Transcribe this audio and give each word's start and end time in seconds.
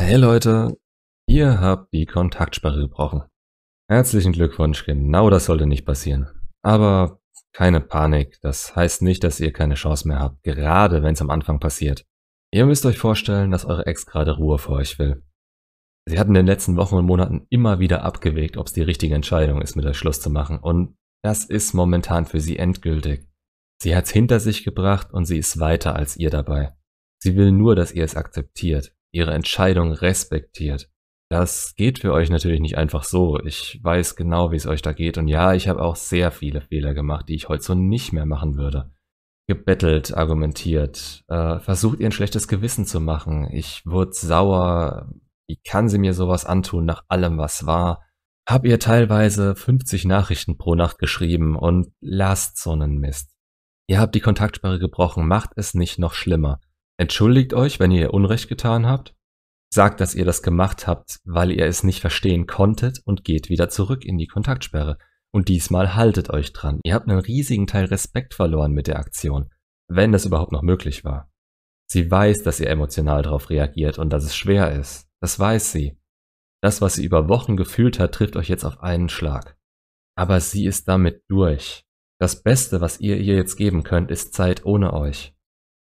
Hey 0.00 0.14
Leute, 0.14 0.78
ihr 1.28 1.60
habt 1.60 1.92
die 1.92 2.06
Kontaktsperre 2.06 2.78
gebrochen. 2.78 3.24
Herzlichen 3.90 4.32
Glückwunsch, 4.32 4.84
genau 4.84 5.28
das 5.28 5.46
sollte 5.46 5.66
nicht 5.66 5.84
passieren. 5.84 6.28
Aber 6.62 7.20
keine 7.52 7.80
Panik, 7.80 8.38
das 8.40 8.76
heißt 8.76 9.02
nicht, 9.02 9.24
dass 9.24 9.40
ihr 9.40 9.52
keine 9.52 9.74
Chance 9.74 10.06
mehr 10.06 10.20
habt, 10.20 10.44
gerade 10.44 11.02
wenn 11.02 11.14
es 11.14 11.20
am 11.20 11.30
Anfang 11.30 11.58
passiert. 11.58 12.06
Ihr 12.54 12.64
müsst 12.64 12.86
euch 12.86 12.96
vorstellen, 12.96 13.50
dass 13.50 13.64
eure 13.64 13.86
Ex 13.86 14.06
gerade 14.06 14.36
Ruhe 14.36 14.58
vor 14.58 14.76
euch 14.76 15.00
will. 15.00 15.24
Sie 16.08 16.20
hat 16.20 16.28
in 16.28 16.34
den 16.34 16.46
letzten 16.46 16.76
Wochen 16.76 16.94
und 16.94 17.04
Monaten 17.04 17.48
immer 17.50 17.80
wieder 17.80 18.04
abgewegt, 18.04 18.56
ob 18.56 18.68
es 18.68 18.72
die 18.72 18.82
richtige 18.82 19.16
Entscheidung 19.16 19.60
ist, 19.60 19.74
mit 19.74 19.84
euch 19.84 19.98
Schluss 19.98 20.20
zu 20.20 20.30
machen. 20.30 20.60
Und 20.60 20.96
das 21.24 21.44
ist 21.44 21.74
momentan 21.74 22.24
für 22.24 22.38
sie 22.38 22.56
endgültig. 22.56 23.26
Sie 23.82 23.96
hat's 23.96 24.12
hinter 24.12 24.38
sich 24.38 24.62
gebracht 24.62 25.12
und 25.12 25.24
sie 25.24 25.38
ist 25.38 25.58
weiter 25.58 25.96
als 25.96 26.16
ihr 26.16 26.30
dabei. 26.30 26.76
Sie 27.20 27.34
will 27.34 27.50
nur, 27.50 27.74
dass 27.74 27.90
ihr 27.90 28.04
es 28.04 28.14
akzeptiert, 28.14 28.94
ihre 29.12 29.32
Entscheidung 29.32 29.92
respektiert. 29.92 30.88
Das 31.30 31.74
geht 31.76 31.98
für 31.98 32.12
euch 32.12 32.30
natürlich 32.30 32.60
nicht 32.60 32.78
einfach 32.78 33.04
so. 33.04 33.38
Ich 33.44 33.78
weiß 33.82 34.16
genau, 34.16 34.50
wie 34.50 34.56
es 34.56 34.66
euch 34.66 34.80
da 34.80 34.92
geht. 34.92 35.18
Und 35.18 35.28
ja, 35.28 35.52
ich 35.52 35.68
habe 35.68 35.82
auch 35.82 35.96
sehr 35.96 36.30
viele 36.30 36.62
Fehler 36.62 36.94
gemacht, 36.94 37.28
die 37.28 37.34
ich 37.34 37.48
heute 37.48 37.62
so 37.62 37.74
nicht 37.74 38.12
mehr 38.12 38.24
machen 38.24 38.56
würde. 38.56 38.90
Gebettelt, 39.46 40.16
argumentiert, 40.16 41.24
äh, 41.28 41.58
versucht 41.58 42.00
ihr 42.00 42.06
ein 42.06 42.12
schlechtes 42.12 42.48
Gewissen 42.48 42.86
zu 42.86 43.00
machen. 43.00 43.48
Ich 43.52 43.82
wurde 43.84 44.12
sauer. 44.12 45.10
Wie 45.46 45.56
kann 45.56 45.88
sie 45.88 45.98
mir 45.98 46.14
sowas 46.14 46.44
antun 46.44 46.84
nach 46.84 47.04
allem, 47.08 47.38
was 47.38 47.66
war? 47.66 48.02
Hab 48.46 48.64
ihr 48.64 48.78
teilweise 48.78 49.54
50 49.54 50.06
Nachrichten 50.06 50.56
pro 50.56 50.74
Nacht 50.74 50.98
geschrieben 50.98 51.56
und 51.56 51.92
lasst 52.00 52.58
so 52.58 52.72
einen 52.72 52.98
Mist. 52.98 53.34
Ihr 53.86 54.00
habt 54.00 54.14
die 54.14 54.20
Kontaktsperre 54.20 54.78
gebrochen, 54.78 55.26
macht 55.26 55.50
es 55.56 55.74
nicht 55.74 55.98
noch 55.98 56.14
schlimmer. 56.14 56.60
Entschuldigt 57.00 57.54
euch, 57.54 57.78
wenn 57.78 57.92
ihr 57.92 58.12
Unrecht 58.12 58.48
getan 58.48 58.86
habt. 58.86 59.14
Sagt, 59.72 60.00
dass 60.00 60.14
ihr 60.14 60.24
das 60.24 60.42
gemacht 60.42 60.86
habt, 60.86 61.20
weil 61.24 61.52
ihr 61.52 61.66
es 61.66 61.84
nicht 61.84 62.00
verstehen 62.00 62.46
konntet 62.46 63.00
und 63.04 63.24
geht 63.24 63.48
wieder 63.48 63.68
zurück 63.68 64.04
in 64.04 64.18
die 64.18 64.26
Kontaktsperre. 64.26 64.98
Und 65.30 65.48
diesmal 65.48 65.94
haltet 65.94 66.30
euch 66.30 66.52
dran. 66.52 66.80
Ihr 66.84 66.94
habt 66.94 67.08
einen 67.08 67.20
riesigen 67.20 67.66
Teil 67.66 67.84
Respekt 67.84 68.34
verloren 68.34 68.72
mit 68.72 68.86
der 68.86 68.98
Aktion, 68.98 69.50
wenn 69.86 70.10
das 70.10 70.24
überhaupt 70.24 70.52
noch 70.52 70.62
möglich 70.62 71.04
war. 71.04 71.30
Sie 71.90 72.10
weiß, 72.10 72.42
dass 72.42 72.60
ihr 72.60 72.68
emotional 72.68 73.22
darauf 73.22 73.50
reagiert 73.50 73.98
und 73.98 74.10
dass 74.10 74.24
es 74.24 74.34
schwer 74.34 74.72
ist. 74.72 75.08
Das 75.20 75.38
weiß 75.38 75.70
sie. 75.70 75.98
Das, 76.62 76.80
was 76.80 76.94
sie 76.94 77.04
über 77.04 77.28
Wochen 77.28 77.56
gefühlt 77.56 78.00
hat, 78.00 78.12
trifft 78.12 78.36
euch 78.36 78.48
jetzt 78.48 78.64
auf 78.64 78.80
einen 78.80 79.08
Schlag. 79.08 79.56
Aber 80.16 80.40
sie 80.40 80.66
ist 80.66 80.88
damit 80.88 81.22
durch. 81.28 81.84
Das 82.18 82.42
Beste, 82.42 82.80
was 82.80 82.98
ihr 83.00 83.18
ihr 83.18 83.36
jetzt 83.36 83.56
geben 83.56 83.84
könnt, 83.84 84.10
ist 84.10 84.34
Zeit 84.34 84.64
ohne 84.64 84.92
euch. 84.92 85.37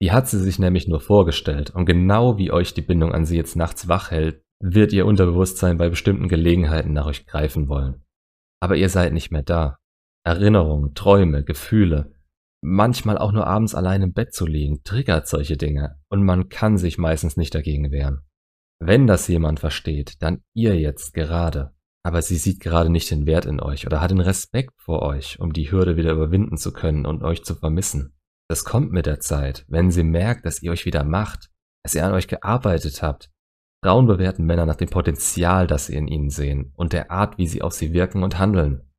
Die 0.00 0.12
hat 0.12 0.28
sie 0.28 0.38
sich 0.38 0.58
nämlich 0.58 0.86
nur 0.86 1.00
vorgestellt 1.00 1.70
und 1.70 1.86
genau 1.86 2.38
wie 2.38 2.52
euch 2.52 2.72
die 2.74 2.82
Bindung 2.82 3.12
an 3.12 3.24
sie 3.24 3.36
jetzt 3.36 3.56
nachts 3.56 3.88
wach 3.88 4.10
hält, 4.10 4.42
wird 4.60 4.92
ihr 4.92 5.06
Unterbewusstsein 5.06 5.76
bei 5.76 5.88
bestimmten 5.88 6.28
Gelegenheiten 6.28 6.92
nach 6.92 7.06
euch 7.06 7.26
greifen 7.26 7.68
wollen. 7.68 8.04
Aber 8.60 8.76
ihr 8.76 8.88
seid 8.88 9.12
nicht 9.12 9.30
mehr 9.30 9.42
da. 9.42 9.78
Erinnerungen, 10.24 10.94
Träume, 10.94 11.44
Gefühle, 11.44 12.12
manchmal 12.60 13.18
auch 13.18 13.32
nur 13.32 13.46
abends 13.46 13.74
allein 13.74 14.02
im 14.02 14.12
Bett 14.12 14.34
zu 14.34 14.46
liegen, 14.46 14.82
triggert 14.82 15.28
solche 15.28 15.56
Dinge 15.56 15.96
und 16.08 16.24
man 16.24 16.48
kann 16.48 16.76
sich 16.76 16.98
meistens 16.98 17.36
nicht 17.36 17.54
dagegen 17.54 17.90
wehren. 17.90 18.20
Wenn 18.80 19.06
das 19.06 19.26
jemand 19.26 19.60
versteht, 19.60 20.22
dann 20.22 20.42
ihr 20.54 20.78
jetzt 20.78 21.14
gerade. 21.14 21.72
Aber 22.04 22.22
sie 22.22 22.36
sieht 22.36 22.60
gerade 22.60 22.90
nicht 22.90 23.10
den 23.10 23.26
Wert 23.26 23.44
in 23.44 23.60
euch 23.60 23.86
oder 23.86 24.00
hat 24.00 24.12
den 24.12 24.20
Respekt 24.20 24.80
vor 24.80 25.02
euch, 25.02 25.40
um 25.40 25.52
die 25.52 25.70
Hürde 25.70 25.96
wieder 25.96 26.12
überwinden 26.12 26.56
zu 26.56 26.72
können 26.72 27.04
und 27.04 27.22
euch 27.22 27.44
zu 27.44 27.54
vermissen. 27.54 28.17
Das 28.50 28.64
kommt 28.64 28.92
mit 28.92 29.06
der 29.06 29.20
Zeit, 29.20 29.64
wenn 29.68 29.90
sie 29.90 30.02
merkt, 30.02 30.46
dass 30.46 30.62
ihr 30.62 30.70
euch 30.70 30.86
wieder 30.86 31.04
macht, 31.04 31.50
dass 31.84 31.94
ihr 31.94 32.04
an 32.04 32.12
euch 32.12 32.28
gearbeitet 32.28 33.02
habt. 33.02 33.30
Frauen 33.84 34.06
bewerten 34.06 34.44
Männer 34.44 34.66
nach 34.66 34.76
dem 34.76 34.88
Potenzial, 34.88 35.66
das 35.66 35.86
sie 35.86 35.96
in 35.96 36.08
ihnen 36.08 36.30
sehen 36.30 36.72
und 36.74 36.92
der 36.92 37.10
Art, 37.10 37.38
wie 37.38 37.46
sie 37.46 37.62
auf 37.62 37.74
sie 37.74 37.92
wirken 37.92 38.22
und 38.22 38.38
handeln. 38.38 38.90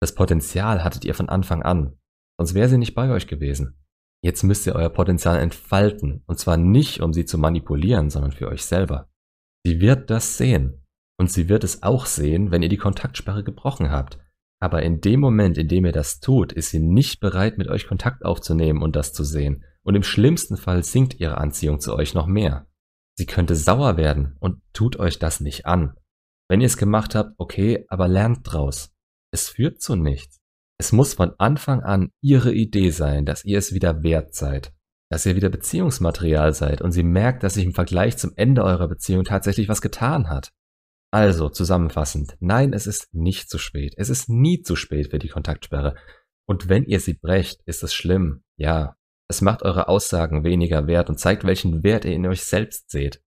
Das 0.00 0.14
Potenzial 0.14 0.84
hattet 0.84 1.04
ihr 1.04 1.14
von 1.14 1.28
Anfang 1.28 1.62
an, 1.62 1.96
sonst 2.38 2.54
wäre 2.54 2.68
sie 2.68 2.78
nicht 2.78 2.94
bei 2.94 3.10
euch 3.10 3.26
gewesen. 3.26 3.78
Jetzt 4.22 4.42
müsst 4.42 4.66
ihr 4.66 4.74
euer 4.74 4.90
Potenzial 4.90 5.38
entfalten, 5.38 6.24
und 6.26 6.38
zwar 6.38 6.56
nicht, 6.56 7.00
um 7.00 7.12
sie 7.12 7.24
zu 7.24 7.38
manipulieren, 7.38 8.10
sondern 8.10 8.32
für 8.32 8.48
euch 8.48 8.64
selber. 8.64 9.08
Sie 9.64 9.80
wird 9.80 10.10
das 10.10 10.36
sehen. 10.36 10.84
Und 11.20 11.32
sie 11.32 11.48
wird 11.48 11.64
es 11.64 11.82
auch 11.82 12.06
sehen, 12.06 12.50
wenn 12.50 12.62
ihr 12.62 12.68
die 12.68 12.76
Kontaktsperre 12.76 13.42
gebrochen 13.42 13.90
habt. 13.90 14.18
Aber 14.60 14.82
in 14.82 15.00
dem 15.00 15.20
Moment, 15.20 15.56
in 15.56 15.68
dem 15.68 15.86
ihr 15.86 15.92
das 15.92 16.20
tut, 16.20 16.52
ist 16.52 16.70
sie 16.70 16.80
nicht 16.80 17.20
bereit, 17.20 17.58
mit 17.58 17.68
euch 17.68 17.86
Kontakt 17.86 18.24
aufzunehmen 18.24 18.82
und 18.82 18.96
das 18.96 19.12
zu 19.12 19.24
sehen. 19.24 19.64
Und 19.82 19.94
im 19.94 20.02
schlimmsten 20.02 20.56
Fall 20.56 20.82
sinkt 20.82 21.20
ihre 21.20 21.38
Anziehung 21.38 21.80
zu 21.80 21.94
euch 21.94 22.14
noch 22.14 22.26
mehr. 22.26 22.66
Sie 23.16 23.26
könnte 23.26 23.56
sauer 23.56 23.96
werden 23.96 24.36
und 24.40 24.60
tut 24.72 24.98
euch 24.98 25.18
das 25.18 25.40
nicht 25.40 25.66
an. 25.66 25.94
Wenn 26.48 26.60
ihr 26.60 26.66
es 26.66 26.76
gemacht 26.76 27.14
habt, 27.14 27.34
okay, 27.38 27.84
aber 27.88 28.08
lernt 28.08 28.40
draus. 28.44 28.92
Es 29.32 29.48
führt 29.48 29.80
zu 29.80 29.96
nichts. 29.96 30.38
Es 30.80 30.92
muss 30.92 31.14
von 31.14 31.34
Anfang 31.38 31.82
an 31.82 32.10
ihre 32.20 32.52
Idee 32.52 32.90
sein, 32.90 33.26
dass 33.26 33.44
ihr 33.44 33.58
es 33.58 33.74
wieder 33.74 34.02
wert 34.02 34.34
seid. 34.34 34.72
Dass 35.10 35.26
ihr 35.26 35.36
wieder 35.36 35.48
Beziehungsmaterial 35.48 36.52
seid 36.54 36.80
und 36.80 36.92
sie 36.92 37.02
merkt, 37.02 37.42
dass 37.42 37.54
sich 37.54 37.64
im 37.64 37.74
Vergleich 37.74 38.16
zum 38.16 38.32
Ende 38.36 38.62
eurer 38.62 38.88
Beziehung 38.88 39.24
tatsächlich 39.24 39.68
was 39.68 39.82
getan 39.82 40.28
hat. 40.28 40.52
Also 41.10 41.48
zusammenfassend, 41.48 42.36
nein, 42.40 42.72
es 42.72 42.86
ist 42.86 43.14
nicht 43.14 43.48
zu 43.48 43.58
spät. 43.58 43.94
Es 43.96 44.10
ist 44.10 44.28
nie 44.28 44.62
zu 44.62 44.76
spät 44.76 45.10
für 45.10 45.18
die 45.18 45.28
Kontaktsperre. 45.28 45.94
Und 46.46 46.68
wenn 46.68 46.84
ihr 46.84 47.00
sie 47.00 47.14
brecht, 47.14 47.62
ist 47.64 47.82
es 47.82 47.94
schlimm. 47.94 48.42
Ja, 48.58 48.96
es 49.30 49.40
macht 49.40 49.62
eure 49.62 49.88
Aussagen 49.88 50.44
weniger 50.44 50.86
wert 50.86 51.08
und 51.08 51.18
zeigt, 51.18 51.44
welchen 51.44 51.82
Wert 51.82 52.04
ihr 52.04 52.12
in 52.12 52.26
euch 52.26 52.44
selbst 52.44 52.90
seht. 52.90 53.22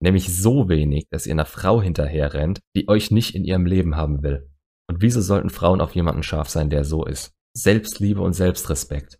Nämlich 0.00 0.34
so 0.34 0.68
wenig, 0.68 1.08
dass 1.10 1.26
ihr 1.26 1.32
einer 1.32 1.46
Frau 1.46 1.80
hinterher 1.80 2.34
rennt, 2.34 2.60
die 2.74 2.88
euch 2.88 3.10
nicht 3.10 3.34
in 3.34 3.44
ihrem 3.44 3.64
Leben 3.64 3.96
haben 3.96 4.22
will. 4.22 4.50
Und 4.88 5.00
wieso 5.00 5.20
sollten 5.20 5.50
Frauen 5.50 5.80
auf 5.80 5.94
jemanden 5.94 6.22
scharf 6.22 6.48
sein, 6.48 6.70
der 6.70 6.84
so 6.84 7.04
ist? 7.04 7.32
Selbstliebe 7.54 8.20
und 8.20 8.34
Selbstrespekt. 8.34 9.18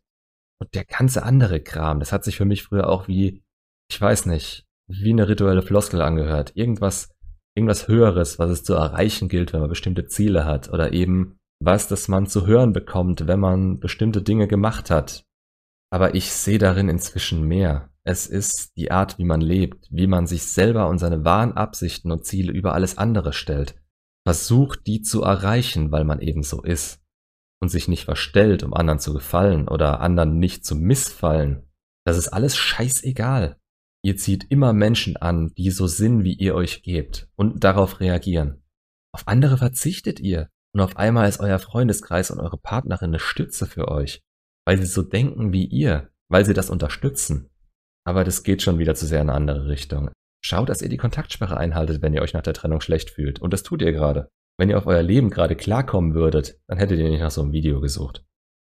Und 0.60 0.74
der 0.74 0.84
ganze 0.84 1.22
andere 1.22 1.60
Kram, 1.60 2.00
das 2.00 2.12
hat 2.12 2.24
sich 2.24 2.36
für 2.36 2.44
mich 2.44 2.62
früher 2.62 2.88
auch 2.88 3.08
wie, 3.08 3.42
ich 3.90 4.00
weiß 4.00 4.26
nicht, 4.26 4.66
wie 4.88 5.10
eine 5.10 5.28
rituelle 5.28 5.62
Floskel 5.62 6.02
angehört. 6.02 6.52
Irgendwas, 6.54 7.10
irgendwas 7.56 7.88
Höheres, 7.88 8.38
was 8.38 8.50
es 8.50 8.62
zu 8.62 8.74
erreichen 8.74 9.28
gilt, 9.28 9.52
wenn 9.52 9.60
man 9.60 9.70
bestimmte 9.70 10.06
Ziele 10.06 10.44
hat 10.44 10.72
oder 10.72 10.92
eben 10.92 11.38
was, 11.58 11.88
das 11.88 12.06
man 12.06 12.26
zu 12.26 12.46
hören 12.46 12.72
bekommt, 12.72 13.26
wenn 13.26 13.40
man 13.40 13.80
bestimmte 13.80 14.22
Dinge 14.22 14.46
gemacht 14.46 14.90
hat. 14.90 15.24
Aber 15.90 16.14
ich 16.14 16.30
sehe 16.32 16.58
darin 16.58 16.88
inzwischen 16.88 17.42
mehr. 17.42 17.90
Es 18.04 18.26
ist 18.26 18.76
die 18.76 18.90
Art, 18.90 19.18
wie 19.18 19.24
man 19.24 19.40
lebt, 19.40 19.88
wie 19.90 20.06
man 20.06 20.26
sich 20.26 20.44
selber 20.44 20.88
und 20.88 20.98
seine 20.98 21.24
wahren 21.24 21.52
Absichten 21.52 22.12
und 22.12 22.24
Ziele 22.24 22.52
über 22.52 22.74
alles 22.74 22.98
andere 22.98 23.32
stellt. 23.32 23.74
Versucht, 24.26 24.86
die 24.86 25.02
zu 25.02 25.22
erreichen, 25.22 25.90
weil 25.92 26.04
man 26.04 26.20
eben 26.20 26.42
so 26.42 26.62
ist. 26.62 27.00
Und 27.60 27.70
sich 27.70 27.88
nicht 27.88 28.04
verstellt, 28.04 28.62
um 28.64 28.74
anderen 28.74 28.98
zu 28.98 29.14
gefallen 29.14 29.66
oder 29.66 30.00
anderen 30.00 30.38
nicht 30.38 30.64
zu 30.66 30.76
missfallen. 30.76 31.62
Das 32.04 32.18
ist 32.18 32.28
alles 32.28 32.56
scheißegal. 32.56 33.56
Ihr 34.02 34.16
zieht 34.16 34.50
immer 34.50 34.72
Menschen 34.72 35.16
an, 35.16 35.52
die 35.56 35.70
so 35.70 35.86
sind, 35.86 36.24
wie 36.24 36.34
ihr 36.34 36.54
euch 36.54 36.82
gebt 36.82 37.28
und 37.36 37.64
darauf 37.64 38.00
reagieren. 38.00 38.62
Auf 39.12 39.26
andere 39.26 39.58
verzichtet 39.58 40.20
ihr 40.20 40.50
und 40.74 40.80
auf 40.80 40.96
einmal 40.96 41.28
ist 41.28 41.40
euer 41.40 41.58
Freundeskreis 41.58 42.30
und 42.30 42.38
eure 42.38 42.58
Partnerin 42.58 43.10
eine 43.10 43.18
Stütze 43.18 43.66
für 43.66 43.88
euch, 43.88 44.22
weil 44.66 44.78
sie 44.78 44.86
so 44.86 45.02
denken 45.02 45.52
wie 45.52 45.64
ihr, 45.64 46.10
weil 46.28 46.44
sie 46.44 46.54
das 46.54 46.70
unterstützen. 46.70 47.50
Aber 48.04 48.24
das 48.24 48.42
geht 48.42 48.62
schon 48.62 48.78
wieder 48.78 48.94
zu 48.94 49.06
sehr 49.06 49.20
in 49.20 49.30
eine 49.30 49.36
andere 49.36 49.68
Richtung. 49.68 50.10
Schaut, 50.44 50.68
dass 50.68 50.82
ihr 50.82 50.88
die 50.88 50.96
Kontaktsperre 50.96 51.56
einhaltet, 51.56 52.02
wenn 52.02 52.14
ihr 52.14 52.22
euch 52.22 52.34
nach 52.34 52.42
der 52.42 52.54
Trennung 52.54 52.80
schlecht 52.80 53.10
fühlt. 53.10 53.40
Und 53.40 53.52
das 53.52 53.64
tut 53.64 53.82
ihr 53.82 53.92
gerade. 53.92 54.28
Wenn 54.58 54.70
ihr 54.70 54.78
auf 54.78 54.86
euer 54.86 55.02
Leben 55.02 55.30
gerade 55.30 55.56
klarkommen 55.56 56.14
würdet, 56.14 56.60
dann 56.68 56.78
hättet 56.78 56.98
ihr 57.00 57.10
nicht 57.10 57.20
nach 57.20 57.30
so 57.30 57.42
einem 57.42 57.52
Video 57.52 57.80
gesucht. 57.80 58.24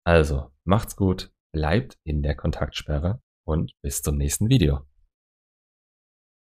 Also, 0.04 0.50
macht's 0.64 0.96
gut, 0.96 1.32
bleibt 1.54 1.98
in 2.04 2.24
der 2.24 2.36
Kontaktsperre 2.36 3.22
und 3.46 3.74
bis 3.84 4.02
zum 4.02 4.18
nächsten 4.18 4.50
Video. 4.50 4.89